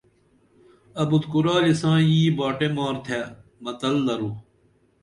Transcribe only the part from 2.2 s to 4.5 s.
باٹے مارتھے متل درو